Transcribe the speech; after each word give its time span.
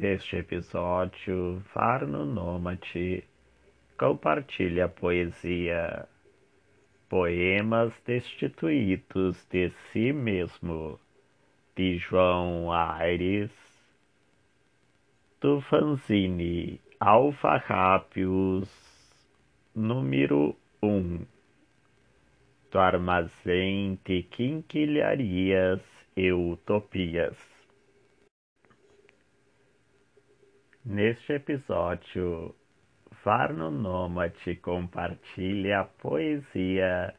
Neste 0.00 0.36
episódio, 0.36 1.60
Varno 1.74 2.24
Nômade 2.24 3.24
compartilha 3.98 4.88
poesia, 4.88 6.06
poemas 7.08 7.92
destituídos 8.06 9.44
de 9.50 9.72
si 9.90 10.12
mesmo, 10.12 11.00
de 11.74 11.98
João 11.98 12.70
Aires, 12.70 13.50
do 15.40 15.60
fanzine 15.62 16.80
Alfarrápios, 17.00 18.68
número 19.74 20.54
1, 20.80 21.26
do 22.70 22.78
armazém 22.78 23.98
de 24.04 24.22
quinquilharias 24.22 25.80
e 26.16 26.32
utopias. 26.32 27.57
Neste 30.90 31.34
episódio, 31.34 32.54
Varno 33.22 33.70
Nômade 33.70 34.56
compartilha 34.56 35.84
poesia, 35.84 37.14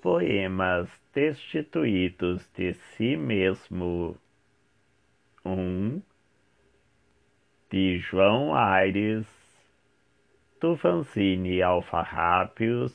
poemas 0.00 0.88
destituídos 1.12 2.48
de 2.54 2.72
si 2.72 3.16
mesmo. 3.16 4.16
Um 5.44 6.00
de 7.68 7.98
João 7.98 8.54
Aires, 8.54 9.26
do 10.60 10.76
fanzine 10.76 11.60
Alfarrápios, 11.62 12.94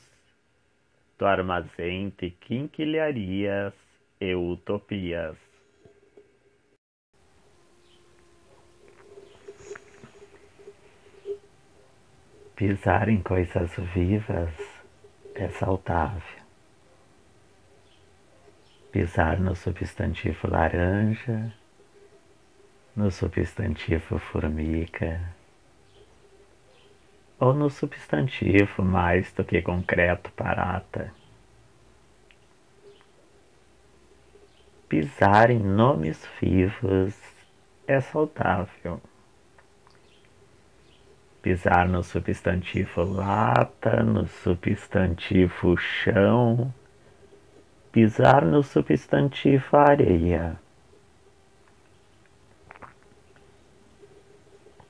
do 1.18 1.26
armazém 1.26 2.10
de 2.16 2.30
quinquilharias 2.30 3.74
e 4.18 4.34
utopias. 4.34 5.51
Pisar 12.64 13.08
em 13.08 13.20
coisas 13.20 13.74
vivas 13.92 14.54
é 15.34 15.48
saudável. 15.48 16.44
Pisar 18.92 19.40
no 19.40 19.56
substantivo 19.56 20.48
laranja, 20.48 21.52
no 22.94 23.10
substantivo 23.10 24.16
formiga, 24.16 25.20
ou 27.40 27.52
no 27.52 27.68
substantivo 27.68 28.84
mais 28.84 29.32
do 29.32 29.44
que 29.44 29.60
concreto 29.60 30.30
parata. 30.30 31.12
Pisar 34.88 35.50
em 35.50 35.58
nomes 35.58 36.24
vivos 36.40 37.20
é 37.88 38.00
saudável 38.00 39.02
pisar 41.52 41.86
no 41.86 42.02
substantivo 42.02 43.04
lata, 43.04 44.02
no 44.02 44.26
substantivo 44.26 45.76
chão, 45.76 46.72
pisar 47.92 48.42
no 48.42 48.62
substantivo 48.62 49.76
areia. 49.76 50.58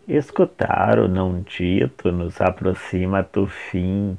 Escutar 0.07 1.01
o 1.01 1.09
não 1.09 1.41
dito 1.41 2.13
nos 2.13 2.41
aproxima 2.41 3.25
do 3.25 3.49
fim 3.49 4.17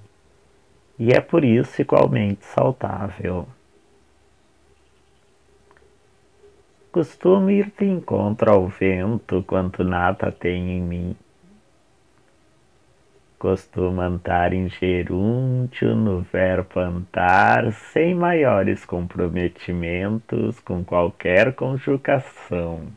e 0.99 1.13
é 1.13 1.21
por 1.21 1.45
isso 1.45 1.81
igualmente 1.81 2.43
saudável. 2.43 3.47
Costumo 6.91 7.49
ir 7.49 7.71
de 7.79 7.85
encontro 7.85 8.51
ao 8.51 8.67
vento 8.67 9.41
quando 9.47 9.85
nada 9.85 10.29
tem 10.29 10.71
em 10.71 10.81
mim 10.81 11.15
costuma 13.43 14.05
andar 14.05 14.53
em 14.53 14.69
gerúndio 14.69 15.93
no 15.93 16.21
verbo 16.21 16.79
andar 16.79 17.73
sem 17.73 18.15
maiores 18.15 18.85
comprometimentos 18.85 20.61
com 20.61 20.81
qualquer 20.81 21.53
conjugação. 21.53 22.87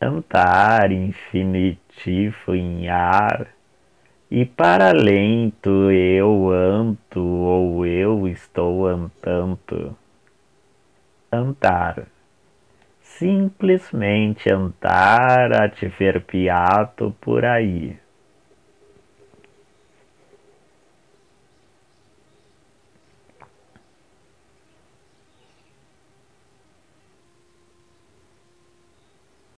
Andar 0.00 0.92
infinitivo 0.92 2.54
em 2.54 2.88
ar 2.88 3.48
e 4.30 4.44
para 4.44 4.90
além 4.90 5.52
do 5.60 5.90
eu 5.90 6.52
ando 6.52 7.26
ou 7.26 7.84
eu 7.84 8.28
estou 8.28 8.86
andando. 8.86 9.98
Andar 11.32 12.13
simplesmente 13.18 14.52
andar 14.52 15.52
adverbiado 15.62 17.14
por 17.20 17.44
aí. 17.44 17.98